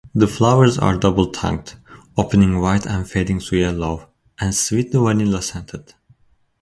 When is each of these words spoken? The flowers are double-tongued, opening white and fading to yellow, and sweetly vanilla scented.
The 0.15 0.25
flowers 0.27 0.79
are 0.79 0.97
double-tongued, 0.97 1.75
opening 2.17 2.59
white 2.59 2.87
and 2.87 3.07
fading 3.07 3.37
to 3.41 3.55
yellow, 3.55 4.09
and 4.39 4.55
sweetly 4.55 4.99
vanilla 4.99 5.43
scented. 5.43 5.93